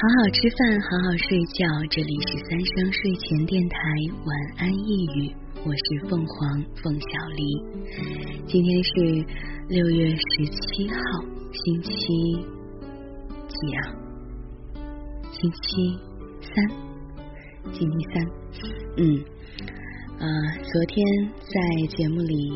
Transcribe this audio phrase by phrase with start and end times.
[0.00, 1.60] 好好吃饭，好好睡觉。
[1.90, 3.76] 这里是三生睡前电台，
[4.24, 5.30] 晚安一语，
[5.62, 7.44] 我是凤凰凤小黎。
[8.46, 8.90] 今天是
[9.68, 10.96] 六月十七号，
[11.52, 11.92] 星期
[13.46, 13.92] 几啊？
[15.32, 15.98] 星期
[16.40, 16.66] 三，
[17.74, 18.24] 星期三。
[18.96, 19.22] 嗯，
[20.18, 20.26] 呃，
[20.62, 21.04] 昨天
[21.42, 22.50] 在节目里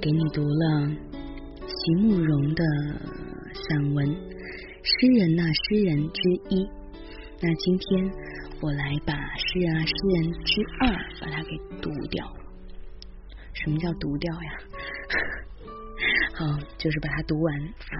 [0.00, 0.88] 给你读了
[1.66, 2.62] 席慕容的
[3.54, 4.16] 散文。
[4.82, 6.68] 诗人呐，诗人之一。
[7.42, 8.10] 那今天
[8.60, 10.88] 我来把诗人啊，诗人之二
[11.20, 12.24] 把它给读掉。
[13.52, 14.50] 什么叫读掉呀？
[16.34, 16.46] 好，
[16.78, 17.94] 就是把它读完啊，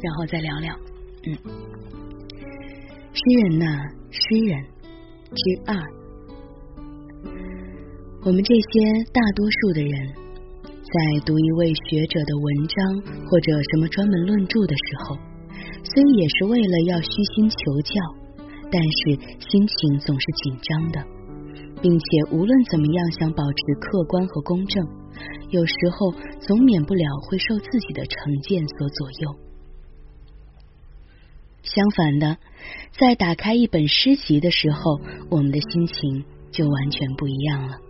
[0.00, 0.76] 然后再聊聊。
[1.24, 1.34] 嗯，
[3.12, 3.66] 诗人呐，
[4.10, 4.64] 诗人
[5.34, 5.76] 之二。
[8.22, 10.25] 我们这些大多数的人。
[10.96, 12.76] 在读一位学者的文章
[13.28, 15.16] 或者什么专门论著的时候，
[15.84, 17.92] 虽也是为了要虚心求教，
[18.72, 21.04] 但是心情总是紧张的，
[21.82, 24.88] 并且无论怎么样想保持客观和公正，
[25.50, 29.36] 有时候总免不了会受自己的成见所左右。
[31.62, 32.38] 相反的，
[32.98, 37.80] 在打开一本诗集的时候，我们的心情就完全不一样了。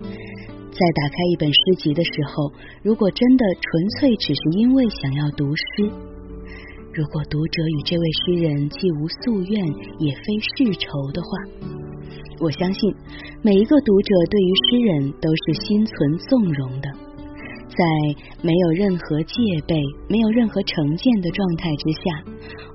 [0.00, 5.90] 在打开一本诗集的时候，如果真的纯粹只是因为想要读诗，
[6.92, 9.64] 如果读者与这位诗人既无夙愿
[10.00, 11.28] 也非世仇的话，
[12.40, 12.92] 我相信
[13.42, 16.90] 每一个读者对于诗人都是心存纵容的，
[17.68, 17.84] 在
[18.42, 19.34] 没有任何戒
[19.68, 22.24] 备、没有任何成见的状态之下，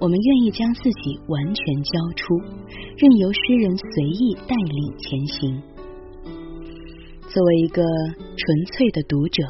[0.00, 2.36] 我们愿意将自己完全交出，
[2.98, 5.75] 任由诗人随意带领前行。
[7.32, 9.42] 作为一个纯粹的读者，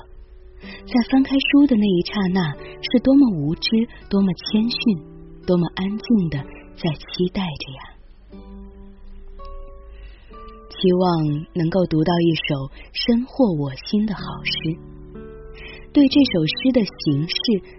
[0.61, 2.53] 在翻开书的那一刹那，
[2.83, 3.71] 是多么无知，
[4.11, 4.79] 多么谦逊，
[5.47, 6.39] 多么安静的
[6.77, 7.81] 在期待着呀！
[10.69, 14.77] 期望能够读到一首深获我心的好诗，
[15.93, 17.37] 对这首诗的形式、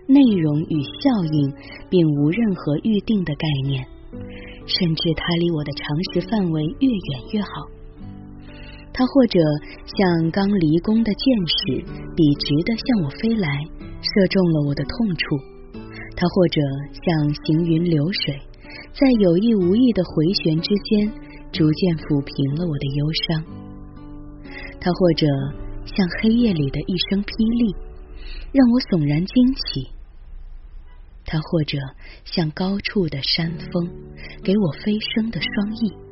[0.07, 1.53] 内容与效应，
[1.89, 3.85] 并无任何预定的概念，
[4.65, 7.76] 甚至它离我的常识范围越远越好。
[8.97, 9.39] 他或者
[9.85, 11.85] 像刚离宫的箭矢，
[12.15, 13.47] 笔直的向我飞来，
[14.01, 15.37] 射中了我的痛处；
[16.15, 16.59] 他或者
[17.05, 18.41] 像行云流水，
[18.93, 21.13] 在有意无意的回旋之间，
[21.51, 23.43] 逐渐抚平了我的忧伤；
[24.81, 25.27] 他或者
[25.85, 27.75] 像黑夜里的一声霹雳，
[28.51, 29.93] 让我悚然惊起；
[31.23, 31.77] 他或者
[32.25, 33.91] 像高处的山峰，
[34.43, 36.06] 给我飞升的双翼。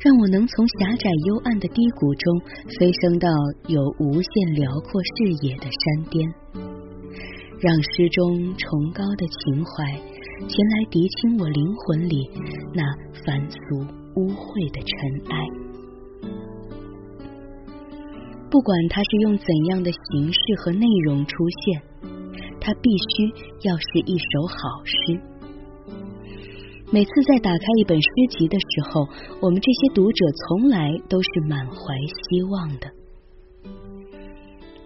[0.00, 2.40] 让我能从狭窄幽暗的低谷中
[2.78, 3.28] 飞升到
[3.66, 6.28] 有无限辽阔视野的山巅，
[7.60, 9.94] 让诗中崇高的情怀
[10.46, 12.30] 前来涤清我灵魂里
[12.74, 12.82] 那
[13.24, 13.58] 凡俗
[14.16, 14.94] 污秽的尘
[15.30, 15.34] 埃。
[18.50, 21.34] 不管它是用怎样的形式和内容出
[21.66, 21.82] 现，
[22.60, 25.37] 它必须要是一首好诗。
[26.90, 29.06] 每次在打开一本诗集的时候，
[29.42, 31.76] 我们这些读者从来都是满怀
[32.24, 32.88] 希望的。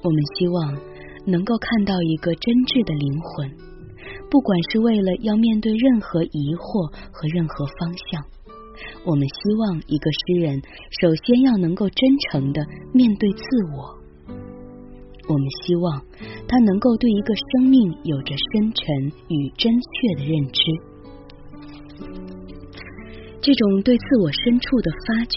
[0.02, 0.74] 我们希望
[1.24, 3.48] 能够看到一个真挚的灵魂，
[4.28, 8.18] 不管是为了要面对任何疑惑和任何方向，
[9.06, 10.58] 我们希望一个诗人
[10.98, 13.46] 首先要能够真诚的面对自
[13.78, 13.94] 我。
[15.30, 16.02] 我们希望
[16.50, 20.91] 他能够对一个生命有着深沉与真确的认知。
[23.42, 25.36] 这种对自我深处的发掘，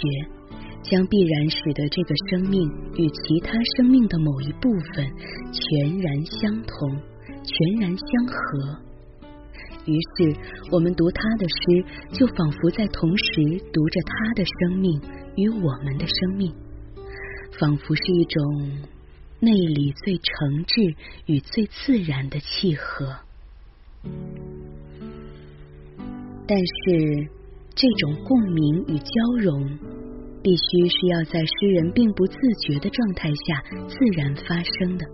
[0.84, 2.62] 将必然使得这个生命
[2.98, 5.04] 与其他生命的某一部分
[5.52, 7.02] 全然相同、
[7.44, 8.80] 全然相合。
[9.88, 10.38] 于是，
[10.72, 11.84] 我们读他的诗，
[12.14, 13.24] 就仿佛在同时
[13.74, 15.02] 读着他的生命
[15.36, 16.54] 与我们的生命，
[17.60, 18.72] 仿佛是一种
[19.40, 23.16] 内里最诚挚与最自然的契合。
[26.48, 27.32] 但是。
[27.76, 29.12] 这种共鸣与交
[29.44, 29.68] 融，
[30.42, 35.06] 必须是要在诗人并不自觉的状态下自然发生的，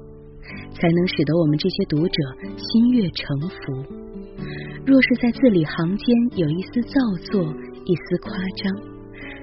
[0.71, 2.13] 才能使得我们这些读者
[2.55, 3.57] 心悦诚服。
[4.85, 7.41] 若是在字里行间有一丝造作、
[7.85, 8.77] 一丝夸张，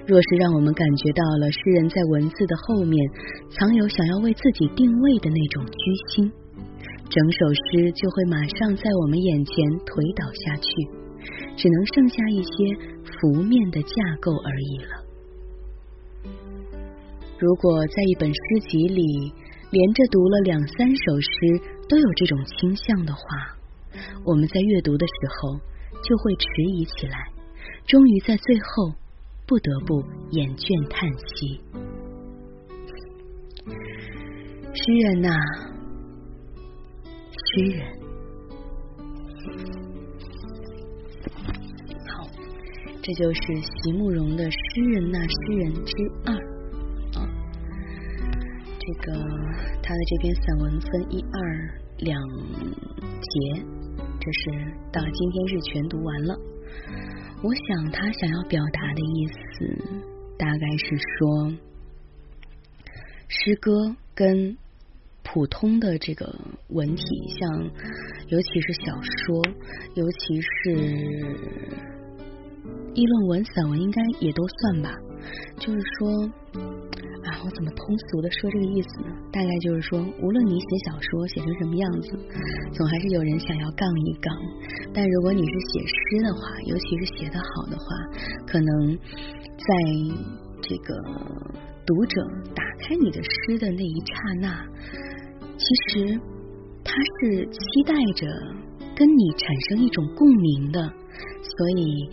[0.06, 2.94] 若是让我们感觉到了诗人在文字的后面
[3.50, 6.32] 藏有想要为自己定位的那种居心，
[7.10, 10.70] 整首诗就会马上在我们眼前颓倒下去，
[11.56, 12.98] 只能剩下一些。
[13.20, 13.90] 浮面的架
[14.20, 14.90] 构而已了。
[17.36, 19.32] 如果在一本诗集里
[19.72, 21.28] 连着读了两三首诗
[21.88, 23.20] 都有这种倾向的话，
[24.24, 25.58] 我们在阅读的时候
[26.00, 26.46] 就会迟
[26.76, 27.18] 疑起来，
[27.88, 28.92] 终于在最后
[29.44, 31.60] 不得不掩卷叹息。
[34.74, 35.30] 诗人呐，
[37.32, 37.98] 诗人。
[43.08, 45.96] 这就是席慕容的《诗人呐诗人》之
[46.26, 46.34] 二
[47.18, 47.24] 啊。
[48.78, 49.16] 这个
[49.82, 51.40] 他的这篇散文分一二
[51.96, 52.20] 两
[53.18, 53.64] 节，
[54.20, 54.50] 这是
[54.92, 56.38] 到今天是全读完了。
[57.42, 59.64] 我想他想要表达的意思，
[60.38, 61.50] 大概是说，
[63.26, 64.58] 诗歌跟。
[65.30, 66.34] 普通的这个
[66.68, 67.04] 文体，
[67.38, 67.70] 像
[68.28, 69.42] 尤其是小说，
[69.94, 70.46] 尤其是
[72.98, 74.90] 议论文、散文，应该也都算吧。
[75.60, 76.10] 就是说，
[77.22, 79.14] 啊，我怎么通俗的说这个意思呢？
[79.30, 82.10] 大概就是说，无论你写小说写成什么样子，
[82.72, 84.34] 总还是有人想要杠一杠。
[84.92, 87.84] 但如果你是写诗的话，尤其是写得好的话，
[88.46, 89.68] 可能在
[90.60, 90.94] 这个
[91.86, 92.20] 读者
[92.52, 94.66] 打开你的诗的那一刹那。
[95.54, 96.20] 其实
[96.82, 98.26] 他是期待着
[98.96, 100.80] 跟你产生一种共鸣的，
[101.42, 102.10] 所以，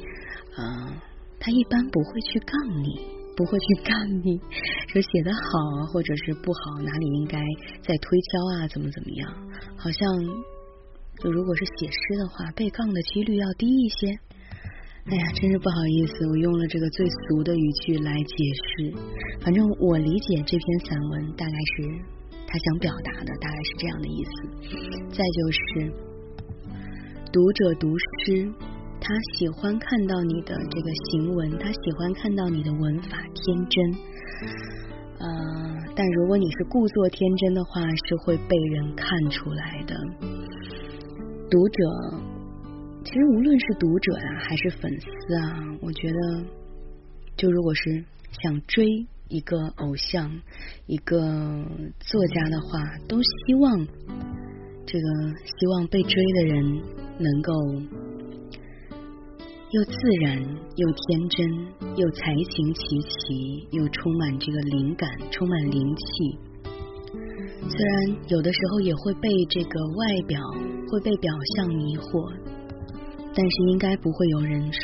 [0.57, 0.93] 呃，
[1.39, 2.99] 他一般不会去杠你，
[3.35, 3.93] 不会去杠
[4.23, 4.39] 你，
[4.87, 5.39] 说写的好
[5.77, 7.39] 啊，或者是不好，哪里应该
[7.83, 9.33] 再推敲啊，怎么怎么样？
[9.77, 10.07] 好像
[11.19, 14.07] 就如果是写诗的话，被杠的几率要低一些。
[15.05, 18.93] 哎呀，真是不好意思，我用了这个最俗的语句来解释。
[19.41, 22.15] 反正我理解这篇散文大概是。
[22.47, 24.31] 他想表达的大概是这样的意思。
[25.09, 25.91] 再就是
[27.33, 28.53] 读者读诗，
[29.07, 33.93] 他喜欢看到你的这个行文，他喜欢看到你的文法天真。
[35.19, 35.27] 呃，
[35.95, 39.95] 但如果你是故作天真的话，是会被人看出来的。
[41.51, 42.17] 读者，
[43.03, 46.43] 其实无论是读者啊，还是粉丝啊，我觉得，
[47.37, 48.03] 就如果是
[48.41, 49.05] 想追。
[49.27, 50.31] 一个偶像，
[50.85, 51.17] 一个
[51.99, 53.87] 作家的话，都希望
[54.85, 55.07] 这个
[55.43, 56.63] 希望被追的人
[57.17, 57.51] 能够
[59.75, 59.91] 又自
[60.21, 60.39] 然
[60.77, 61.45] 又天真，
[61.97, 66.39] 又才情齐齐，又充满这个灵感，充满灵气。
[67.67, 70.39] 虽然有的时候也会被这个外表
[70.87, 72.31] 会被表象迷惑。
[73.35, 74.79] 但是应该不会有人说，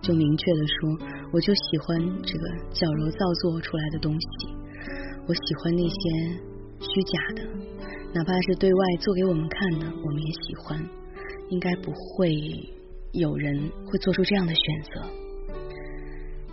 [0.00, 0.98] 就明确的说，
[1.32, 4.26] 我就喜欢这个矫揉造作出来的东西，
[5.28, 5.94] 我喜欢那些
[6.80, 7.46] 虚假的，
[8.12, 10.84] 哪怕是对外做给我们看的，我们也喜欢。
[11.50, 12.34] 应该不会
[13.12, 14.90] 有人会做出这样的选择。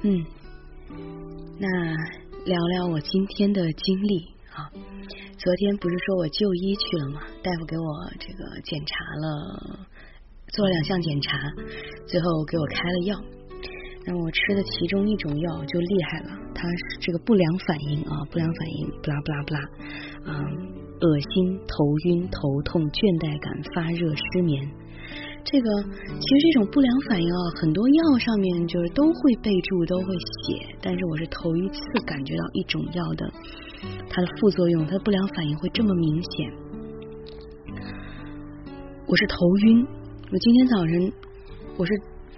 [0.04, 0.26] 嗯，
[1.58, 1.68] 那
[2.46, 4.70] 聊聊我今天的经历啊，
[5.38, 7.22] 昨天不是说我就医去了吗？
[7.42, 9.80] 大夫给我这个检查了。
[10.52, 11.38] 做了两项检查，
[12.08, 13.22] 最后给我开了药。
[14.06, 19.60] 那我吃的其中一种药就厉害了，它是这个不良反应啊，不良反应，不拉不拉不拉，
[20.26, 20.34] 嗯，
[21.00, 24.68] 恶心、头晕、头痛、倦怠感、发热、失眠。
[25.44, 30.06] 这个其实这种不良反应啊，很多药上面就是都会备注，都会
[30.44, 33.32] 写，但是我是头一次感觉到一种药的
[34.10, 36.52] 它的副作用，它的不良反应会这么明显。
[39.08, 39.88] 我是头晕。
[40.32, 41.12] 我今天早晨
[41.78, 41.92] 我是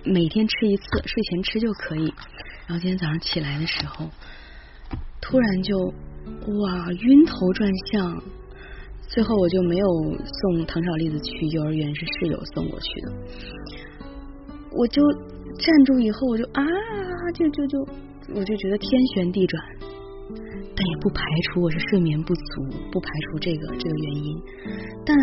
[0.05, 2.13] 每天吃一次，睡前吃就可以。
[2.67, 4.09] 然后今天早上起来的时候，
[5.19, 8.23] 突然就哇晕头转向。
[9.13, 9.87] 最后我就没有
[10.23, 13.11] 送唐小栗子去幼儿园，是室友送过去的。
[14.71, 15.03] 我就
[15.59, 16.63] 站住以后，我就啊，
[17.35, 17.79] 就就就，
[18.35, 19.61] 我就觉得天旋地转。
[20.73, 22.41] 但也不排除我是睡眠不足，
[22.89, 24.41] 不排除这个这个原因。
[25.05, 25.17] 但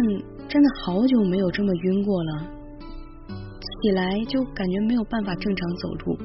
[0.46, 2.58] 真的好久没有这么晕过了。
[3.80, 6.18] 起来就感觉没有办法正常走路，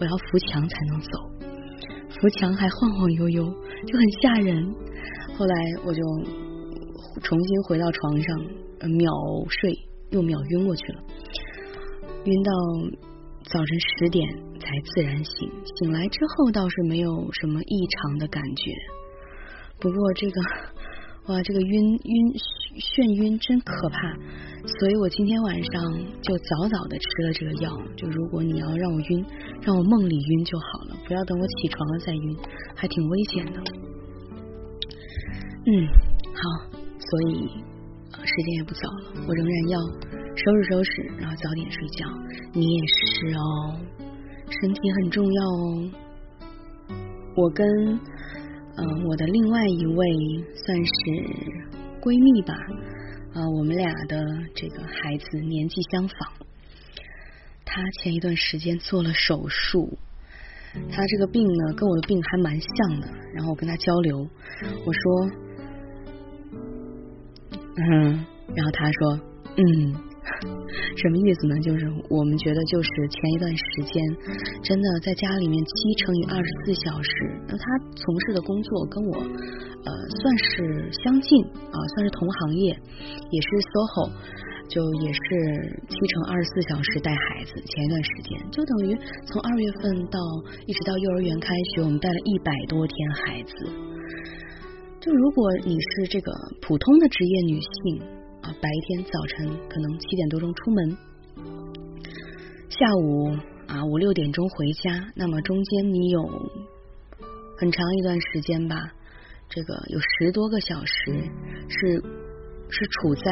[0.00, 1.08] 我要扶墙才能走，
[2.20, 4.74] 扶墙还晃晃悠悠，就很吓人。
[5.38, 5.54] 后来
[5.86, 6.02] 我就
[7.22, 8.40] 重新回到床上，
[8.90, 9.10] 秒
[9.48, 9.72] 睡
[10.10, 11.02] 又秒晕过去了，
[12.24, 12.52] 晕到
[13.44, 14.28] 早晨十点
[14.60, 15.50] 才自然醒。
[15.76, 18.72] 醒来之后倒是没有什么异常的感觉，
[19.80, 20.40] 不过这个。
[21.26, 22.32] 哇，这个晕晕
[22.78, 23.98] 眩晕真可怕，
[24.78, 25.82] 所以我今天晚上
[26.22, 27.76] 就早早的吃了这个药。
[27.96, 29.26] 就如果你要让我晕，
[29.60, 32.36] 让我梦里晕就好了，不要等我起床了再晕，
[32.76, 33.60] 还挺危险的。
[35.66, 35.88] 嗯，
[36.30, 36.75] 好，
[37.10, 37.48] 所以
[38.12, 39.80] 时间也不早了，我仍然要
[40.36, 42.06] 收拾收拾，然后早点睡觉。
[42.52, 43.78] 你也是哦，
[44.48, 45.90] 身体很重要哦。
[47.36, 47.66] 我跟。
[48.78, 50.06] 嗯，我的另外一位
[50.54, 50.92] 算是
[51.98, 52.52] 闺蜜吧，
[53.32, 54.22] 啊，我们俩的
[54.54, 56.32] 这个孩子年纪相仿，
[57.64, 59.96] 她前一段时间做了手术，
[60.92, 64.18] 他这个病呢跟我的病还蛮像的，然后我跟他交流，
[64.84, 65.30] 我说，
[67.76, 69.20] 嗯，然后他说，
[69.56, 69.94] 嗯。
[70.96, 71.54] 什么意思呢？
[71.60, 74.02] 就是我们觉得，就是前一段时间，
[74.60, 77.10] 真的在家里面七乘以二十四小时。
[77.46, 77.64] 那他
[77.94, 79.90] 从事的工作跟我呃
[80.20, 82.74] 算是相近啊，算是同行业，
[83.30, 84.10] 也是 SOHO，
[84.68, 85.20] 就也是
[85.88, 87.54] 七乘二十四小时带孩子。
[87.54, 90.18] 前一段时间，就等于从二月份到
[90.66, 93.95] 一直到幼儿园开学，我们带了一百多天孩子。
[95.06, 98.00] 就如果你是这个普通的职业女性
[98.42, 98.50] 啊。
[98.60, 100.96] 白天早晨可能七点多钟出门，
[102.68, 103.36] 下午
[103.68, 106.22] 啊五六点钟回家，那么中间你有
[107.56, 108.74] 很长一段时间吧，
[109.48, 110.94] 这个有十多个小时
[111.68, 112.02] 是
[112.68, 113.30] 是处在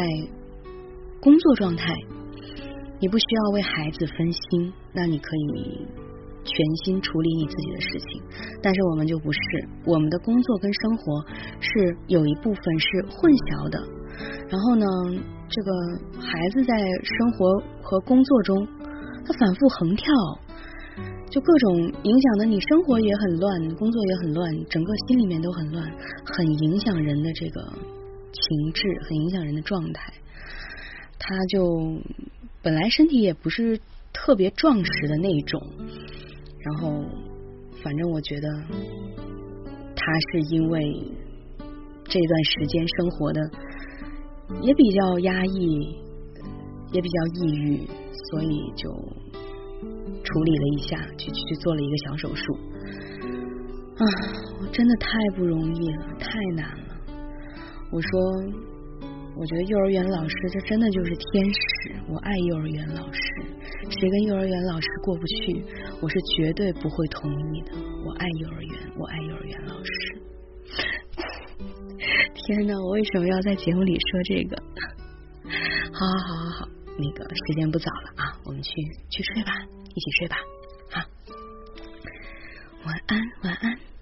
[1.21, 1.93] 工作状态，
[3.01, 5.89] 你不需要为孩子分心，那你可以
[6.45, 8.23] 全心处理你自己的事情。
[8.63, 9.41] 但是我们就不是，
[9.87, 11.25] 我们的工作跟生活
[11.61, 13.83] 是有一部分是混淆的。
[14.49, 14.87] 然后呢，
[15.49, 15.73] 这个
[16.21, 18.67] 孩子在生活和工作中，
[19.27, 20.07] 他反复横跳，
[21.31, 25.91] 就各种影响的你生活也很乱，工作也很乱，整个心里面都很乱，
[26.25, 27.73] 很影响人的这个
[28.33, 30.13] 情志，很影响人的状态。
[31.19, 31.99] 他就
[32.63, 33.81] 本来身体也不是
[34.13, 35.61] 特别壮实的那一种，
[36.65, 37.05] 然后
[37.83, 38.49] 反正我觉得
[39.95, 40.81] 他是因为
[42.05, 43.41] 这段时间生活的。
[44.61, 45.97] 也比较压抑，
[46.93, 47.79] 也比较抑郁，
[48.31, 48.91] 所以就
[50.23, 52.53] 处理了一下，去去做了一个小手术。
[53.97, 54.05] 啊，
[54.61, 56.95] 我真的太不容易了，太难了。
[57.91, 58.21] 我说，
[59.35, 63.21] 我觉得幼儿园老师这真的就是天使，我爱幼儿园老师。
[64.05, 65.65] 谁跟幼儿园老师过不去，
[66.03, 67.73] 我是绝对不会同意的。
[68.05, 70.21] 我爱幼儿园，我爱幼儿园老师。
[72.35, 74.63] 天呐，我为什么要在节目里说这个？
[75.95, 76.69] 好好好好好，
[76.99, 78.71] 那个时间不早了啊，我们去
[79.09, 79.53] 去睡吧，
[79.95, 80.37] 一起睡吧，
[80.91, 81.01] 好，
[82.85, 83.94] 晚安晚安。